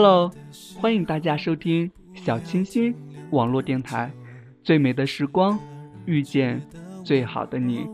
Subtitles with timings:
[0.00, 0.30] Hello，
[0.80, 2.94] 欢迎大家收听小清新
[3.32, 4.08] 网络电台，
[4.62, 5.58] 最美的时光
[6.04, 6.62] 遇见
[7.02, 7.84] 最好的你，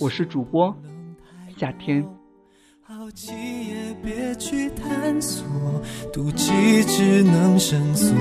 [0.00, 0.76] 我是主播
[1.56, 2.04] 夏天。
[2.82, 3.32] 好奇
[3.68, 5.46] 也别去探索，
[6.12, 8.12] 妒忌只能生锁。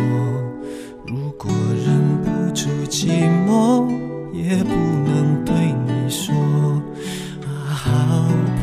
[1.08, 1.50] 如果
[1.84, 3.90] 忍不住寂寞，
[4.32, 5.56] 也不能对
[5.88, 6.32] 你说
[7.44, 7.92] 啊，好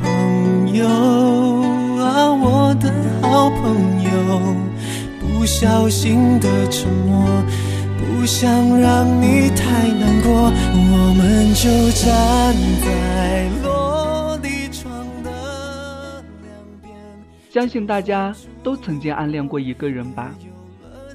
[0.01, 0.87] 朋友
[1.99, 2.56] 啊，我
[5.59, 7.43] 小心的沉默，
[7.97, 12.55] 不想让你太难过，我们就站
[12.85, 16.95] 在落地窗的两边。
[17.51, 20.31] 相信大家都曾经暗恋过一个人吧？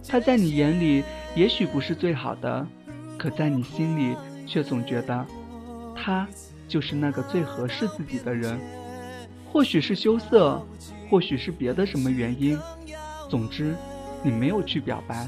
[0.07, 1.03] 他在你眼里
[1.35, 2.65] 也许不是最好的，
[3.19, 4.15] 可在你心里
[4.47, 5.23] 却总觉得，
[5.95, 6.27] 他
[6.67, 8.59] 就是那个最合适自己的人。
[9.53, 10.65] 或许是羞涩，
[11.11, 12.57] 或许是别的什么原因，
[13.29, 13.75] 总之，
[14.23, 15.27] 你没有去表白，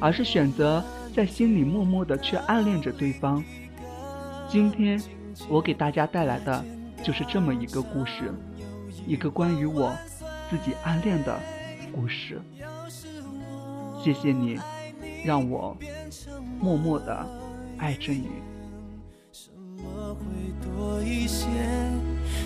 [0.00, 0.82] 而是选择
[1.14, 3.42] 在心里默默的去暗恋着对方。
[4.48, 5.00] 今天，
[5.48, 6.64] 我给大家带来的
[7.02, 8.32] 就是这么一个故事，
[9.06, 9.96] 一个关于我
[10.50, 11.38] 自己暗恋的
[11.92, 12.40] 故事。
[14.02, 14.58] 谢谢你，
[15.24, 15.76] 让我
[16.60, 17.26] 默默的
[17.78, 18.28] 爱着你。
[19.32, 20.24] 什么会
[20.60, 21.46] 多一些？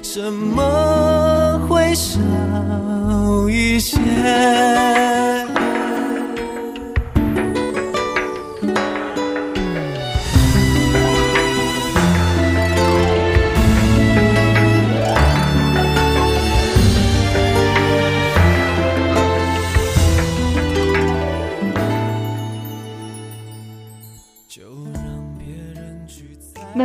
[0.02, 2.20] 什么会少
[3.48, 3.96] 一些？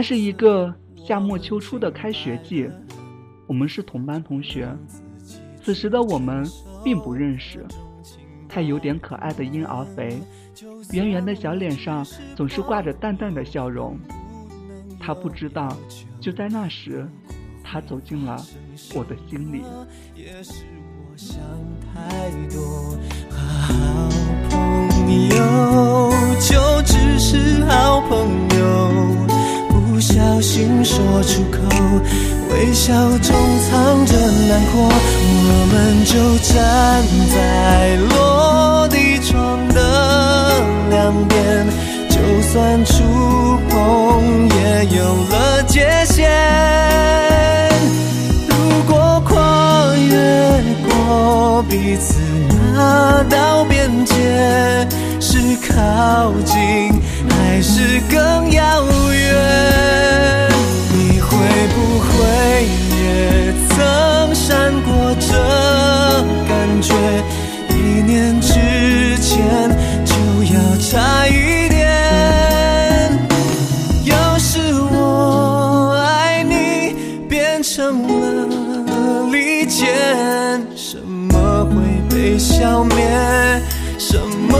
[0.01, 2.69] 是一个夏末秋初的开学季，
[3.47, 4.69] 我们是同班同学。
[5.63, 6.45] 此时的我们
[6.83, 7.65] 并不认识。
[8.49, 10.19] 他有点可爱的婴儿肥，
[10.91, 13.97] 圆圆的小脸上总是挂着淡淡的笑容。
[14.99, 15.73] 他不知道，
[16.19, 17.07] 就在那时，
[17.63, 18.43] 他走进了
[18.93, 19.63] 我的心里。
[20.15, 20.65] 也是
[21.09, 21.39] 我想
[21.93, 22.99] 太多。
[23.31, 24.09] 好
[24.49, 26.11] 朋友
[26.41, 27.63] 就只是
[31.23, 31.57] 出口，
[32.49, 33.35] 微笑中
[33.69, 34.15] 藏着
[34.47, 34.91] 难过。
[35.43, 36.51] 我们就站
[37.33, 37.35] 在
[38.09, 39.79] 落地窗的
[40.89, 41.67] 两边，
[42.09, 42.15] 就
[42.51, 42.93] 算触
[43.69, 43.71] 碰
[44.49, 44.99] 也有
[45.29, 46.29] 了界限。
[48.47, 48.53] 如
[48.87, 50.13] 果跨越
[50.89, 52.19] 过彼此
[52.73, 54.13] 那道边界，
[55.19, 55.37] 是
[55.69, 56.53] 靠近
[57.29, 59.00] 还是更遥远？
[63.81, 65.31] 能闪过这
[66.47, 66.93] 感觉？
[67.69, 68.53] 一念之
[69.19, 69.35] 间
[70.05, 70.13] 就
[70.53, 71.81] 要差一点。
[74.05, 74.59] 要是
[74.91, 76.95] 我爱你
[77.27, 79.87] 变成了利剑，
[80.75, 81.75] 什么会
[82.09, 82.97] 被消灭？
[83.97, 84.17] 什
[84.49, 84.57] 么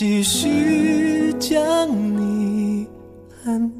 [0.00, 2.88] 继续将你
[3.44, 3.70] 暗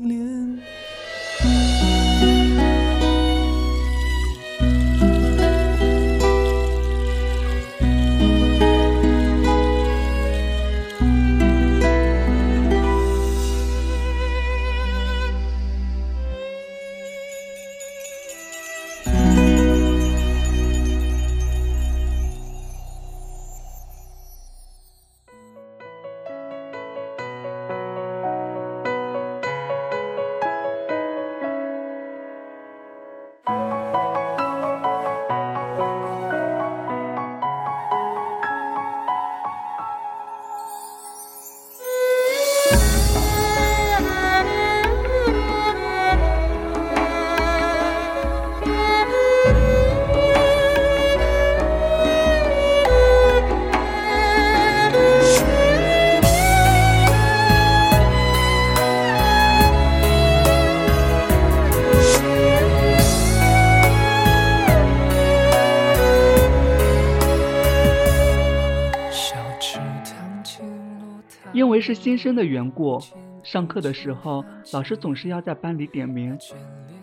[71.81, 73.01] 为是新生的缘故，
[73.43, 74.45] 上课的时候，
[74.75, 76.37] 老师总是要在班里点名。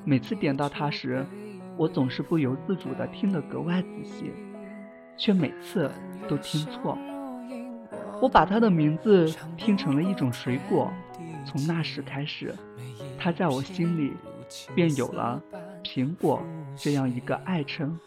[0.05, 1.25] 每次点到他时，
[1.75, 4.31] 我总是不由自主地听得格外仔细，
[5.17, 5.89] 却每次
[6.27, 6.95] 都听错。
[8.21, 10.93] 我把他的名字听成了一种水果。
[11.43, 12.53] 从那时开始，
[13.17, 14.13] 他在我心里
[14.75, 15.41] 便有了
[15.83, 16.39] “苹果”
[16.77, 17.99] 这样一个爱称。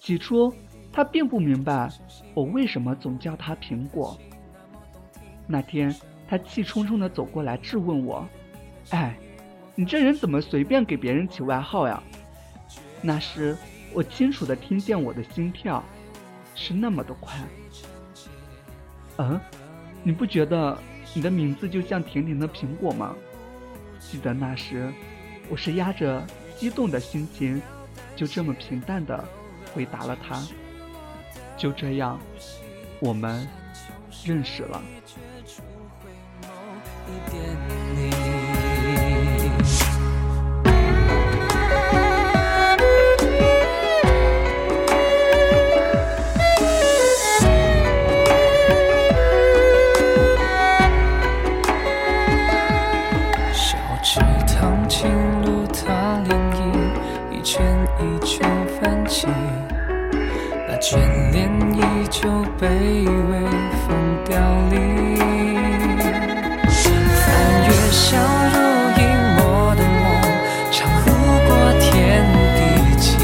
[0.00, 0.54] 起初，
[0.92, 1.90] 他并不明白
[2.32, 4.16] 我为什么总叫他苹果。
[5.50, 5.92] 那天，
[6.28, 8.24] 他气冲冲地走过来质问我
[8.90, 9.18] ：“哎，
[9.74, 12.00] 你这人怎么随便给别人起外号呀？”
[13.02, 13.56] 那时，
[13.92, 15.82] 我清楚地听见我的心跳
[16.54, 17.36] 是那么的快。
[19.18, 19.40] 嗯，
[20.02, 20.78] 你不觉得？
[21.12, 23.16] 你的名字就像甜甜的苹果吗？
[23.98, 24.92] 记得那时，
[25.48, 26.24] 我是压着
[26.56, 27.60] 激动的心情，
[28.14, 29.24] 就这么平淡的
[29.74, 30.40] 回答了他。
[31.56, 32.20] 就这样，
[33.00, 33.44] 我们
[34.24, 34.80] 认识了。
[53.52, 55.10] 小池塘清
[55.44, 56.56] 露踏涟漪，
[57.30, 57.62] 一圈
[58.00, 58.48] 一圈
[58.80, 59.26] 泛起，
[60.66, 60.96] 那眷
[61.32, 61.78] 恋依
[62.10, 62.28] 旧
[62.58, 63.32] 被微
[63.86, 63.88] 风
[64.24, 64.38] 凋
[64.70, 65.89] 零。
[67.90, 68.16] 我笑
[68.54, 68.54] 如
[69.02, 69.02] 音，
[69.74, 70.06] 的梦
[70.70, 71.50] 长不过
[71.82, 72.22] 天
[72.54, 73.18] 地间。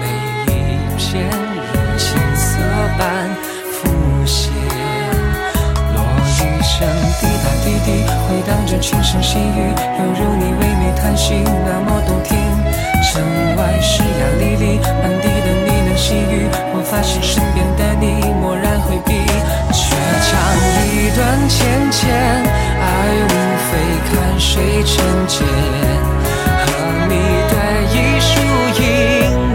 [0.00, 0.08] 每
[0.48, 0.56] 一
[0.96, 2.56] 片如青涩
[2.96, 3.28] 般
[3.68, 3.92] 浮
[4.24, 4.48] 现，
[5.92, 6.88] 落雨声
[7.20, 11.34] 滴答滴滴回荡着轻声细语，犹如你唯美叹息。
[11.44, 12.32] 那么动听，
[13.04, 13.20] 城
[13.58, 16.48] 外湿呀沥沥，满地的呢喃细语。
[16.72, 19.20] 我发现身边的你漠然回避，
[19.70, 19.94] 却
[20.24, 20.32] 唱
[20.88, 21.60] 一段芊
[21.90, 22.51] 芊。
[24.32, 25.44] 非看谁成茧。
[26.64, 26.68] 和
[27.08, 27.14] 你
[27.48, 27.54] 对
[27.92, 28.30] 一树
[28.80, 28.82] 影，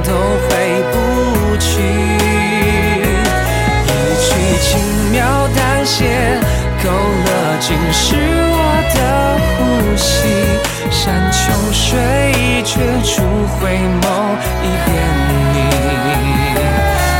[0.03, 0.50] 都回
[0.91, 0.95] 不
[1.57, 1.68] 去。
[3.83, 3.89] 一
[4.21, 4.25] 曲
[4.62, 4.69] 轻
[5.12, 5.18] 描
[5.56, 6.06] 淡写，
[6.83, 7.27] 勾勒
[7.59, 8.56] 尽是我。
[8.95, 9.00] 的
[9.57, 9.59] 呼
[9.97, 10.15] 吸，
[10.89, 11.83] 山穷水
[12.63, 13.21] 绝处
[13.59, 13.69] 回
[14.01, 14.03] 眸
[14.63, 14.89] 一遍
[15.53, 15.56] 你，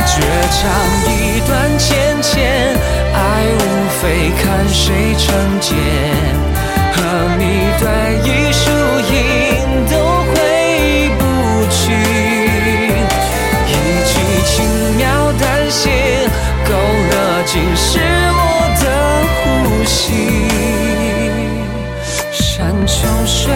[0.06, 0.12] 绝
[0.50, 0.58] 唱
[1.06, 1.12] 一
[1.46, 1.86] 段浅
[2.22, 2.36] 浅，
[3.14, 3.16] 爱
[3.58, 3.60] 无
[4.00, 4.02] 非
[4.42, 5.26] 看谁成
[5.60, 5.76] 茧，
[6.98, 7.02] 和
[7.38, 7.42] 你
[7.78, 7.84] 对
[8.24, 8.60] 一树
[9.14, 9.14] 影
[9.88, 9.92] 都
[10.26, 10.34] 回
[11.18, 11.22] 不
[11.70, 11.78] 去，
[13.66, 13.70] 一
[14.04, 14.12] 句
[14.44, 14.46] 轻
[14.96, 15.02] 描
[15.38, 15.84] 淡写，
[16.66, 17.12] 勾勒
[17.46, 17.86] 尽是
[18.34, 18.42] 我
[18.82, 18.84] 的
[19.32, 19.44] 呼
[19.84, 19.96] 吸。
[22.32, 22.96] 山穷
[23.26, 23.46] 水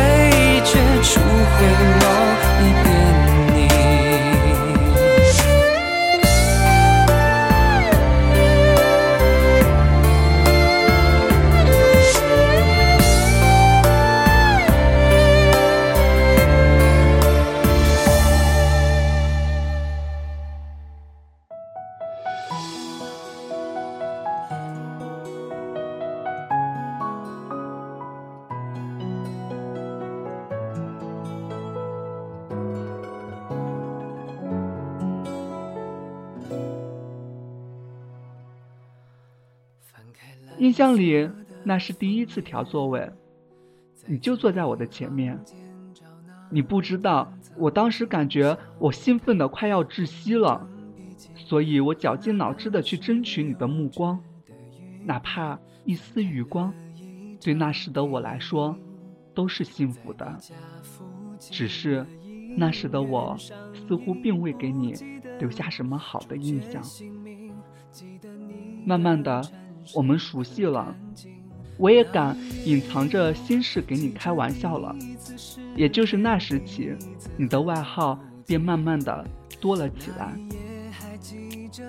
[40.62, 41.28] 印象里，
[41.64, 43.10] 那是第一次调座位，
[44.06, 45.36] 你就坐在我的前面。
[46.50, 50.64] 你不知道，我当时感觉我兴奋的快要窒息了，
[51.34, 54.20] 所以我绞尽脑汁的去争取你的目光，
[55.04, 56.72] 哪怕一丝余光，
[57.40, 58.78] 对那时的我来说
[59.34, 60.38] 都是幸福的。
[61.40, 62.06] 只是，
[62.56, 64.94] 那时的我似乎并未给你
[65.40, 66.80] 留下什么好的印象。
[68.86, 69.42] 慢慢的。
[69.94, 70.94] 我们熟悉了，
[71.76, 74.94] 我也敢隐藏着心事给你开玩笑了。
[75.74, 76.92] 也就是那时起，
[77.36, 79.26] 你的外号便慢慢的
[79.60, 80.34] 多了起来。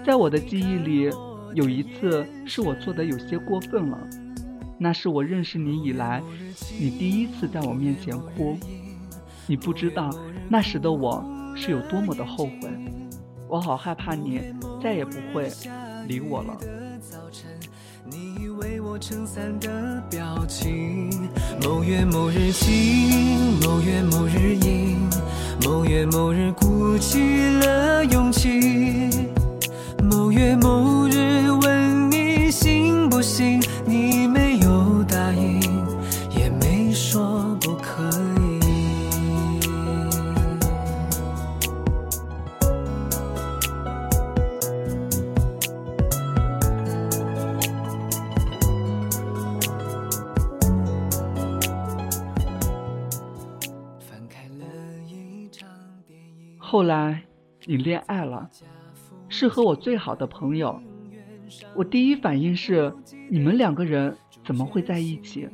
[0.06, 1.12] 在我的记忆里，
[1.54, 3.98] 有一次是我做的有些过分了，
[4.78, 6.24] 那是我认识你以来，
[6.80, 8.58] 你第一次在我面前哭。
[9.46, 10.10] 你不知道
[10.48, 11.24] 那时的我
[11.56, 12.70] 是有多么的后悔，
[13.50, 14.42] 我好害怕你
[14.82, 15.52] 再也不会
[16.08, 16.58] 理我了。
[18.94, 21.10] 我撑伞的表情，
[21.64, 25.10] 某月某日晴，某月某日阴，
[25.66, 27.20] 某月某日鼓起
[27.58, 29.10] 了勇气，
[30.04, 31.50] 某月某日
[56.74, 57.22] 后来，
[57.65, 58.50] 你恋爱了，
[59.30, 60.82] 是和我最好的朋友，
[61.75, 62.92] 我第一反应是，
[63.30, 65.48] 你们两个人怎么会在一起？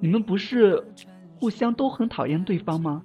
[0.00, 0.82] 你们不是
[1.38, 3.02] 互相都很讨厌对方吗？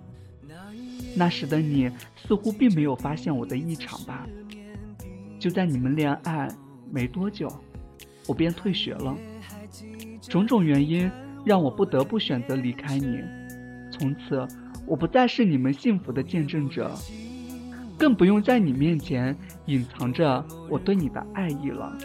[1.14, 4.26] 那时的你似乎并没有发现我的异常吧？
[5.38, 6.48] 就在你们恋爱
[6.90, 7.52] 没多久，
[8.26, 9.14] 我便退学了。
[10.22, 11.12] 种种原因
[11.44, 13.22] 让我不得不选择离开你。
[13.92, 14.48] 从此，
[14.92, 16.92] 我不再是你们幸福的见证者，
[17.98, 19.34] 更不用在你面前
[19.68, 21.98] 隐藏着我对你的爱意了。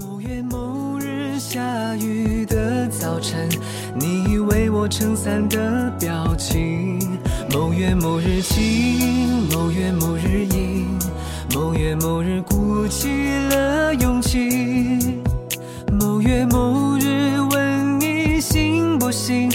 [0.00, 3.48] 某月某日下雨的早晨，
[3.94, 6.98] 你为我撑伞的表情。
[7.54, 10.88] 某月某日晴，某月某日阴，
[11.54, 15.22] 某月某日鼓起了勇气。
[16.00, 19.48] 某月某日问你信不信，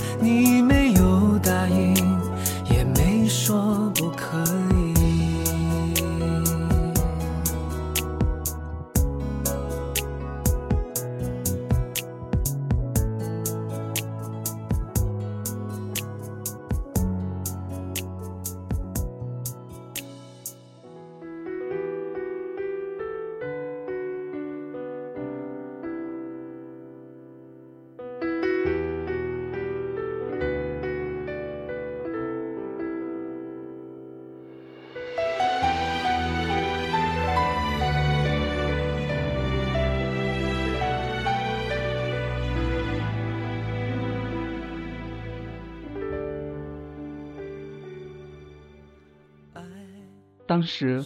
[50.47, 51.03] 当时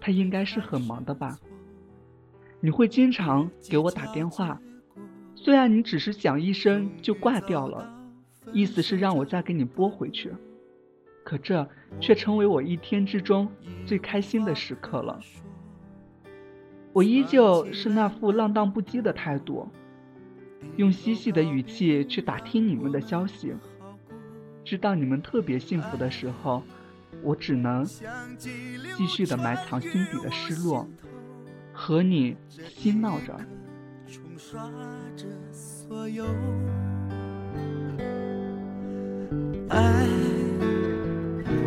[0.00, 1.38] 他应该是很忙的吧？
[2.60, 4.58] 你会经常给我打电话，
[5.34, 7.92] 虽然你只是响一声就挂掉了，
[8.52, 10.32] 意思是让我再给你拨回去，
[11.24, 11.68] 可这
[12.00, 13.48] 却成为我一天之中
[13.84, 15.20] 最开心的时刻了。
[16.92, 19.68] 我依旧是那副浪荡不羁的态度，
[20.76, 23.52] 用嬉戏的语气去打听你们的消息，
[24.64, 26.62] 知道你们特别幸福的时候。
[27.22, 27.84] 我只能
[28.38, 30.88] 继续的埋藏心底的失落，
[31.72, 32.36] 和你
[32.68, 33.38] 嬉闹着。
[39.70, 40.06] 爱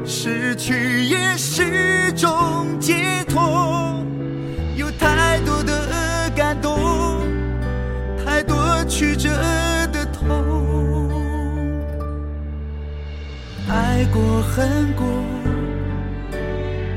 [0.05, 4.03] 失去也是种解脱，
[4.75, 7.19] 有太多的感动，
[8.23, 9.29] 太多曲折
[14.13, 15.05] 过恨过。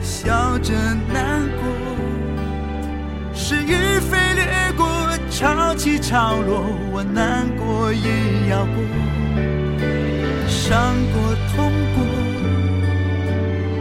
[0.03, 0.73] 笑着
[1.13, 1.63] 难过，
[3.35, 4.87] 是与非掠过，
[5.31, 8.77] 潮起潮落，我难过也要过，
[10.47, 12.05] 伤过痛过，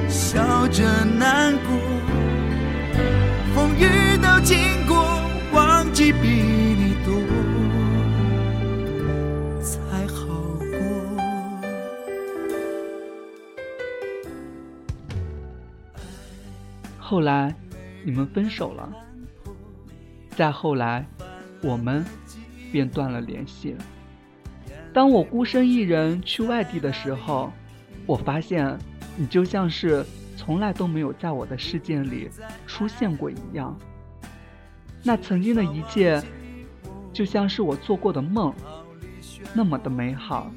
[0.07, 1.77] 笑着难过，
[3.53, 4.57] 风雨都经
[4.88, 5.21] 过，
[5.51, 7.38] 忘记比你多。
[17.09, 17.51] 后来，
[18.03, 18.87] 你们分手了。
[20.35, 21.03] 再后来，
[21.63, 22.05] 我们
[22.71, 23.75] 便断了联系。
[24.93, 27.51] 当我孤身一人去外地的时候，
[28.05, 28.77] 我发现
[29.17, 30.05] 你就像是
[30.37, 32.29] 从来都没有在我的世界里
[32.67, 33.75] 出现过一样。
[35.01, 36.21] 那曾经的一切，
[37.11, 38.53] 就像是我做过的梦，
[39.51, 40.51] 那么的美好，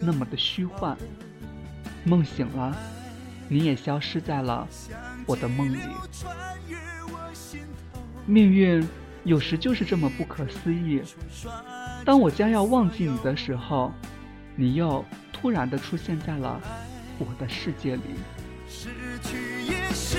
[0.00, 0.98] 那么的虚幻。
[2.02, 2.76] 梦醒了。
[3.52, 4.66] 你也消失在了
[5.26, 5.78] 我的梦里。
[8.24, 8.82] 命运
[9.24, 11.02] 有时就是这么不可思议。
[12.02, 13.92] 当我将要忘记你的时候，
[14.56, 15.04] 你又
[15.34, 16.58] 突然的出现在了
[17.18, 18.02] 我的世界里。
[18.66, 18.88] 失
[19.22, 20.16] 去也是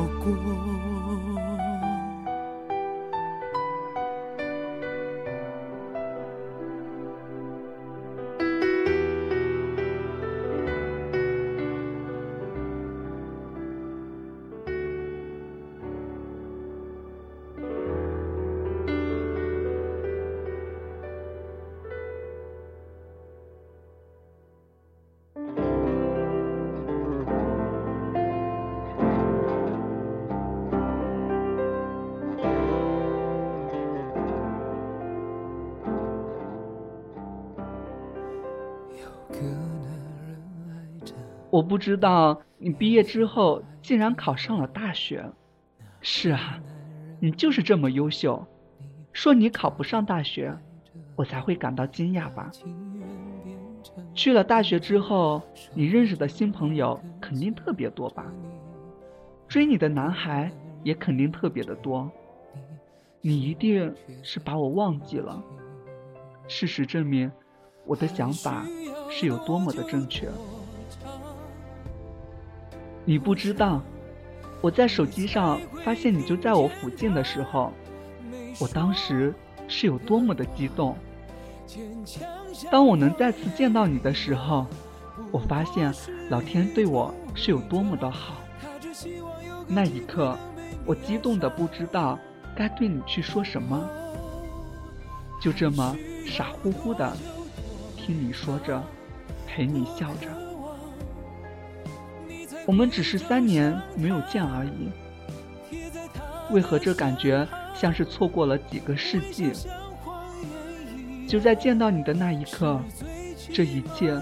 [0.00, 1.39] 好过。
[41.60, 45.30] 我不知道你毕业之后竟然考上了大学。
[46.00, 46.58] 是啊，
[47.20, 48.42] 你就是这么优秀。
[49.12, 50.56] 说你考不上大学，
[51.16, 52.50] 我才会感到惊讶吧。
[54.14, 55.42] 去了大学之后，
[55.74, 58.24] 你认识的新朋友肯定特别多吧？
[59.46, 60.50] 追你的男孩
[60.82, 62.10] 也肯定特别的多。
[63.20, 65.44] 你一定是把我忘记了。
[66.48, 67.30] 事实证明，
[67.84, 68.64] 我的想法
[69.10, 70.26] 是有多么的正确。
[73.04, 73.82] 你不知道，
[74.60, 77.72] 我在手机上发现你就在我附近的时候，
[78.60, 79.34] 我当时
[79.66, 80.96] 是有多么的激动。
[82.70, 84.66] 当我能再次见到你的时候，
[85.30, 85.92] 我发现
[86.28, 88.34] 老天对我是有多么的好。
[89.66, 90.36] 那一刻，
[90.84, 92.18] 我激动的不知道
[92.54, 93.88] 该对你去说什么，
[95.40, 97.16] 就这么傻乎乎的
[97.96, 98.82] 听你说着，
[99.46, 100.28] 陪你笑着。
[102.66, 104.90] 我们只是三年没有见而已，
[106.52, 109.52] 为何这感觉像是错过了几个世纪？
[111.26, 112.80] 就在见到你的那一刻，
[113.52, 114.20] 这一切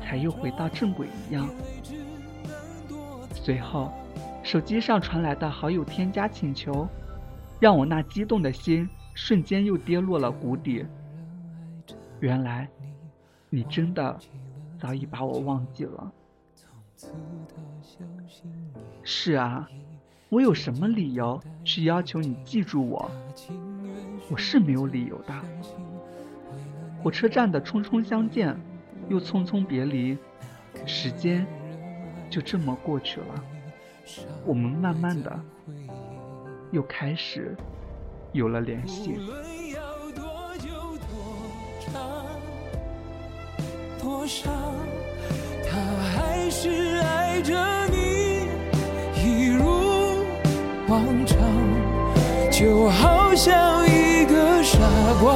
[0.00, 1.48] 才又回到正轨一样。
[3.34, 3.92] 随后，
[4.42, 6.88] 手机上传来的好友添加请求，
[7.60, 10.84] 让我那激动的心瞬间又跌落了谷底。
[12.20, 12.68] 原来，
[13.50, 14.18] 你真的
[14.78, 16.12] 早已把我忘记了。
[19.02, 19.68] 是啊，
[20.28, 23.10] 我有什么理由去要求你记住我？
[24.30, 25.34] 我是没有理由的。
[27.02, 28.58] 火车站的匆匆相见，
[29.08, 30.18] 又匆匆别离，
[30.84, 31.46] 时间
[32.28, 33.44] 就这么过去了。
[34.44, 35.40] 我们慢慢的
[36.72, 37.56] 又开始
[38.32, 39.18] 有了联系。
[44.00, 44.50] 多少，
[45.68, 47.54] 他还是爱着
[47.90, 48.46] 你，
[49.22, 49.64] 一如
[50.88, 51.36] 往常，
[52.50, 54.78] 就好像一个傻
[55.20, 55.34] 瓜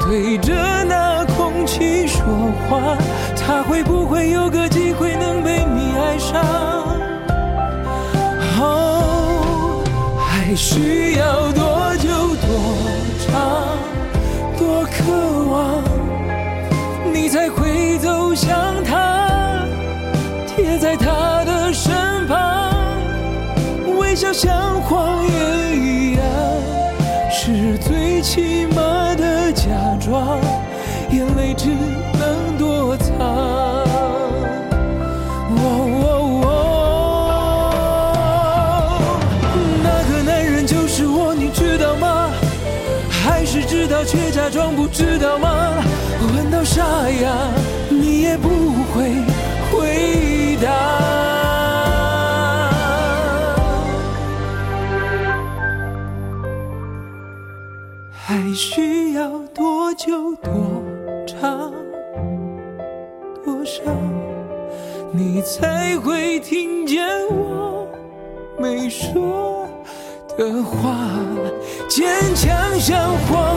[0.00, 0.52] 对着。
[0.86, 2.22] 那空气说
[2.68, 2.96] 话，
[3.36, 6.42] 他会不会有个机会能被你爱上？
[8.60, 9.82] 哦，
[10.18, 12.46] 还需要多久多
[13.26, 13.32] 长
[14.58, 14.94] 多渴
[15.50, 15.82] 望，
[17.12, 18.52] 你才会走向
[18.84, 19.13] 他，
[20.78, 22.72] 在他的身旁，
[23.98, 26.22] 微笑像谎言一样，
[27.30, 29.64] 是最起码的假
[30.00, 30.38] 装。
[31.10, 31.68] 眼泪只
[32.18, 33.84] 能躲藏。
[39.82, 42.30] 那个男人就是我，你知道吗？
[43.10, 45.74] 还是知道却假装不知道吗？
[46.20, 47.28] 问到沙哑，
[58.26, 60.52] 还需要多久多
[61.26, 61.72] 长？
[63.44, 63.82] 多少，
[65.12, 67.86] 你才会听见我
[68.58, 69.68] 没说
[70.36, 71.08] 的话？
[71.88, 73.53] 坚强像谎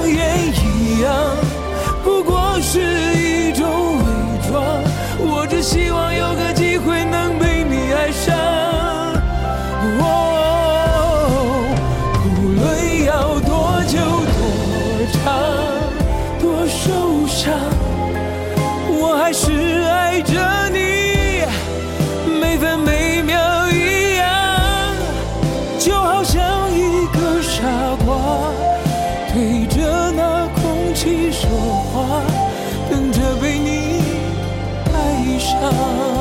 [35.59, 36.16] 爱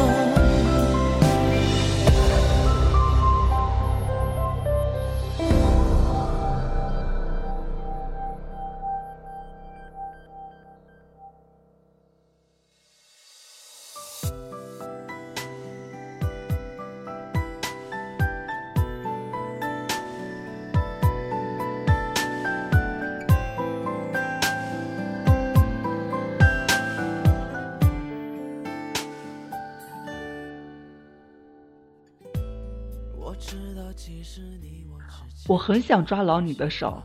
[35.49, 37.03] 我很想抓牢你的手，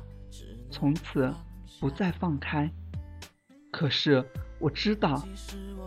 [0.72, 1.32] 从此
[1.80, 2.70] 不再放开。
[3.72, 4.26] 可是
[4.60, 5.24] 我知道，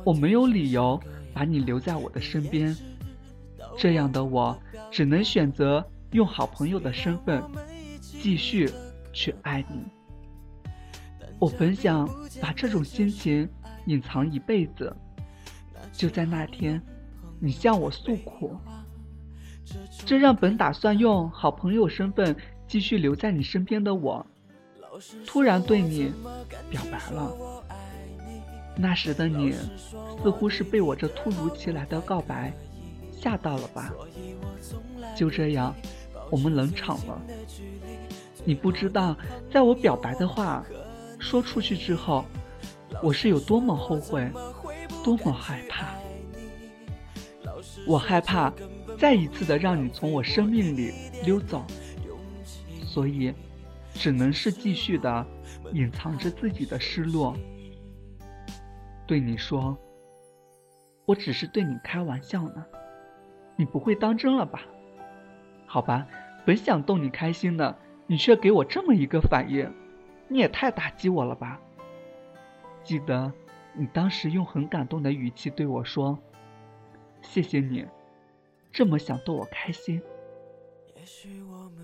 [0.04, 1.00] 我没有理由
[1.32, 2.76] 把你留在我的身边。
[3.76, 4.56] 这样的我，
[4.90, 7.42] 只能选择用好朋友的身份，
[8.00, 8.70] 继续
[9.12, 9.82] 去爱你。
[11.40, 12.08] 我本想
[12.40, 13.48] 把这种心情
[13.86, 14.94] 隐藏一辈子，
[15.92, 16.80] 就在那天。
[17.40, 18.56] 你向我诉苦，
[20.04, 24.24] 这让本打算用好朋友身份继续留在你身边的我，
[25.26, 26.12] 突然对你
[26.70, 27.32] 表白了。
[28.76, 29.52] 那时的你，
[30.22, 32.52] 似乎是被我这突如其来的告白
[33.12, 33.92] 吓到了吧？
[35.16, 35.74] 就这样，
[36.30, 37.20] 我们冷场了。
[38.44, 39.16] 你不知道，
[39.50, 40.64] 在我表白的话
[41.18, 42.24] 说出去之后，
[43.02, 44.28] 我是有多么后悔，
[45.04, 45.94] 多么害怕。
[47.86, 48.52] 我害怕
[48.98, 50.92] 再一次的让你从我生命里
[51.24, 51.64] 溜走，
[52.82, 53.34] 所以
[53.92, 55.26] 只能是继续的
[55.72, 57.36] 隐藏着自己的失落。
[59.06, 59.76] 对你说，
[61.04, 62.64] 我只是对你开玩笑呢，
[63.56, 64.62] 你不会当真了吧？
[65.66, 66.06] 好吧，
[66.46, 67.76] 本想逗你开心的，
[68.06, 69.70] 你却给我这么一个反应，
[70.28, 71.60] 你也太打击我了吧？
[72.82, 73.32] 记得
[73.74, 76.18] 你当时用很感动的语气对我说。
[77.22, 77.84] 谢谢你，
[78.74, 80.02] 这么想逗我开心。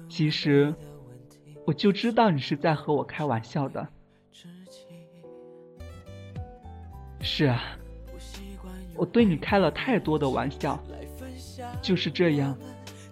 [0.08, 0.74] 其实，
[1.64, 3.86] 我就知道你是在和我开玩笑的。
[7.20, 7.62] 是啊，
[8.96, 10.82] 我对你开了太多的玩笑。
[11.80, 12.58] 就是这样，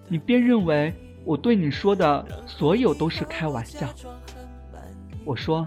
[0.08, 0.92] 你便认为
[1.24, 3.88] 我对你说的所有都是开玩笑。
[5.24, 5.64] 我说，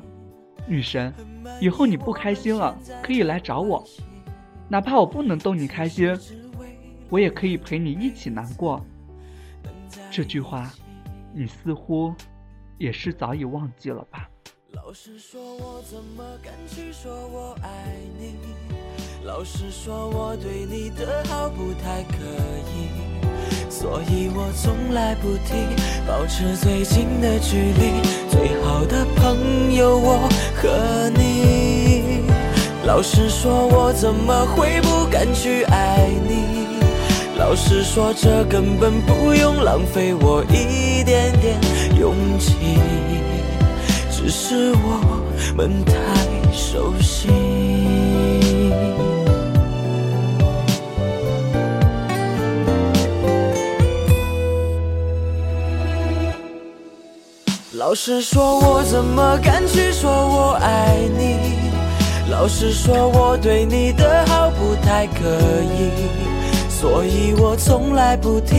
[0.68, 1.14] 女神，
[1.62, 3.88] 以后你不开心了可以来找我，
[4.68, 6.14] 哪怕我不能逗你开心。
[7.12, 8.82] 我也可以陪你一起难过。
[10.10, 10.72] 这句话，
[11.34, 12.16] 你似乎
[12.78, 14.30] 也是早已忘记了吧？
[14.72, 18.38] 老实说，我怎么敢去说我爱你？
[19.26, 22.16] 老实说，我对你的好不太可
[22.72, 25.76] 以，所以我从来不提，
[26.08, 28.02] 保持最近的距离。
[28.30, 32.24] 最好的朋友，我和你。
[32.86, 36.61] 老实说，我怎么会不敢去爱你？
[37.52, 41.60] 老实说，这根本不用浪费我一点点
[42.00, 42.56] 勇气，
[44.10, 45.22] 只是我
[45.58, 45.94] 们太
[46.54, 47.28] 熟悉。
[57.74, 61.36] 老实说，我怎么敢去说我爱你？
[62.32, 65.26] 老实说，我对你的好不太可
[65.78, 66.31] 以。
[66.82, 68.56] 所以我从来不提，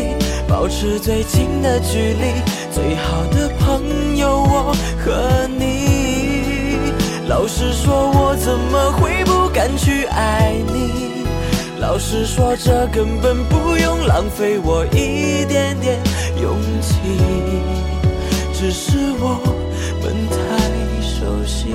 [0.46, 2.40] 保持最近的距离。
[2.70, 4.72] 最好的朋友，我
[5.04, 6.78] 和你。
[7.26, 11.26] 老实说，我怎么会不敢去爱你？
[11.80, 15.98] 老实说，这根本不用浪费我一点点
[16.40, 16.94] 勇气，
[18.54, 19.40] 只是我
[20.00, 20.36] 们太
[21.02, 21.74] 熟悉。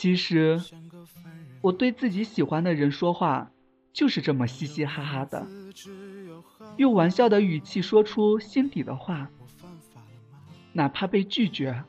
[0.00, 0.58] 其实，
[1.60, 3.50] 我对自己喜欢的人说话，
[3.92, 5.46] 就是这么嘻嘻哈哈的，
[6.78, 9.28] 用玩笑的语气说出心底的话。
[10.72, 11.84] 哪怕被拒绝，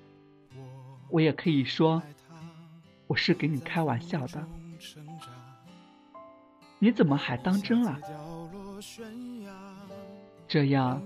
[1.08, 2.04] 我也可以说，
[3.08, 4.45] 我是给你开玩笑的。
[6.80, 7.97] 你怎么还当真了？
[10.50, 11.02] 这样，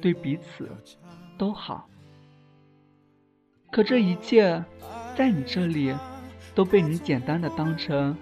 [0.00, 0.66] 对彼此
[1.36, 1.86] 都好。
[3.70, 4.64] 可这一切，
[5.14, 5.94] 在你这里。
[6.58, 8.16] 都被你简单的当成，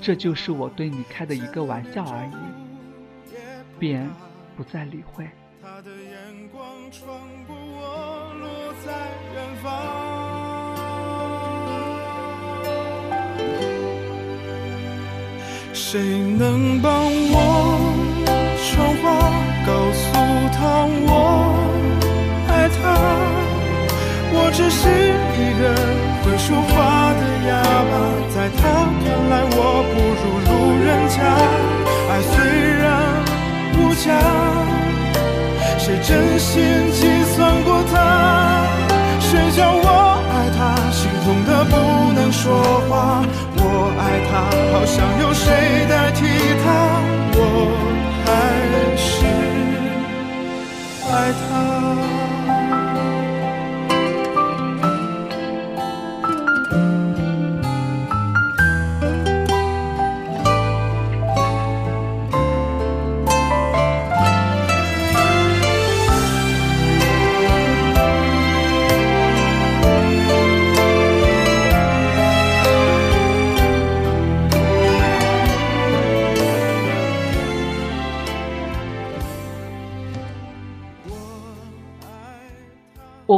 [0.00, 2.32] 这就是我对你开的一个玩笑而已，
[3.78, 4.08] 便
[4.56, 5.28] 不再理会。
[15.74, 16.00] 谁
[16.38, 17.36] 能帮我
[18.56, 19.12] 传话，
[19.66, 20.02] 告诉
[20.56, 21.12] 他我
[22.48, 22.80] 爱他？
[24.32, 24.88] 我只是
[25.36, 26.02] 一个。
[26.22, 26.91] 会说话
[28.42, 29.56] 在他看来我
[29.94, 30.50] 不如路
[30.82, 31.16] 人甲。
[32.10, 32.34] 爱虽
[32.82, 32.84] 然
[33.78, 34.04] 无价，
[35.78, 36.50] 谁真心
[36.90, 37.94] 计算过它？
[39.20, 39.86] 谁叫我
[40.34, 41.74] 爱他，心痛的不
[42.14, 43.22] 能说说话。
[43.58, 43.60] 我
[43.96, 44.32] 爱他，
[44.72, 45.46] 好想有谁
[45.88, 46.26] 代替
[46.64, 46.66] 他，
[47.38, 47.38] 我
[48.26, 48.28] 还
[48.98, 49.08] 是
[51.08, 51.14] 爱
[51.46, 52.11] 他。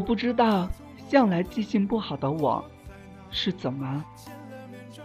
[0.04, 0.68] 不知道
[1.08, 2.62] 向来记性不好的我，
[3.30, 4.04] 是怎么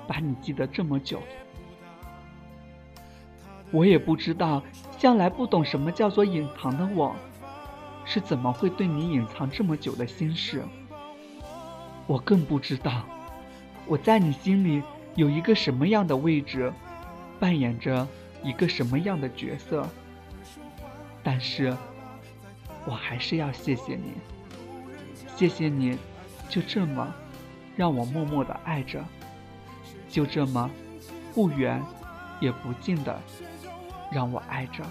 [0.05, 1.21] 把你记得这么久。
[3.71, 4.61] 我也不知道
[4.97, 7.15] 向来不懂什么叫做隐藏的我，
[8.03, 10.63] 是怎么会对你隐藏这么久的心事。
[12.05, 13.03] 我更不知道
[13.85, 14.83] 我在你心里
[15.15, 16.73] 有一个什么样的位置，
[17.39, 18.07] 扮演着
[18.43, 19.87] 一个什么样的角色。
[21.23, 21.75] 但是，
[22.85, 24.13] 我还是要谢谢你。
[25.39, 25.97] 谢谢你，
[26.49, 27.07] 就这么
[27.77, 29.01] 让我默默的爱着，
[30.09, 30.69] 就这么
[31.33, 31.81] 不远
[32.41, 33.17] 也不近的
[34.11, 34.83] 让我爱着。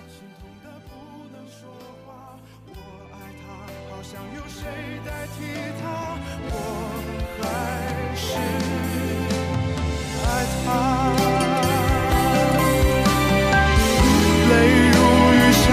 [14.49, 14.55] 泪
[14.89, 14.97] 如
[15.35, 15.67] 雨下，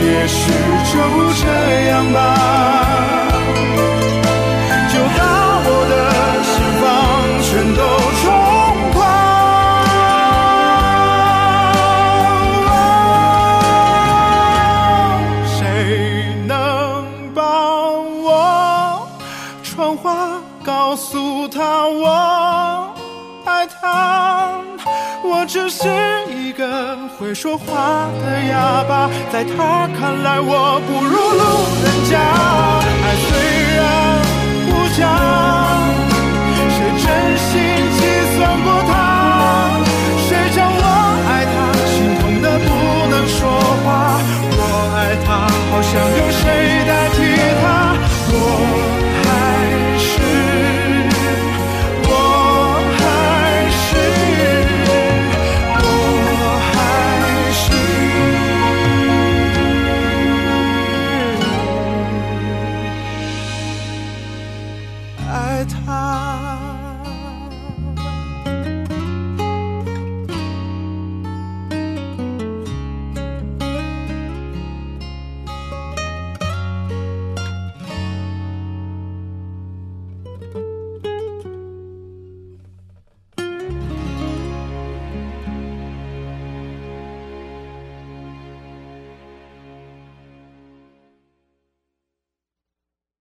[0.00, 0.50] 也许
[0.90, 0.94] 就
[1.44, 1.44] 这
[1.90, 2.85] 样吧。
[27.26, 31.42] 会说话的哑巴，在他看来我不如路
[31.82, 32.14] 人甲。
[33.02, 33.28] 爱虽
[33.74, 33.82] 然
[34.70, 35.02] 无价，